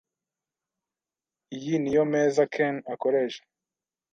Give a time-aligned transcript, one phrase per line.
[1.55, 3.41] Iyi niyo meza Ken akoresha.